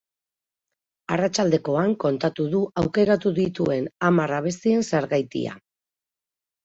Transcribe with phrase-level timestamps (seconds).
[1.15, 5.55] Arratsaldekoan kontatuko du aukeratu dituen hamar abestien zergatia.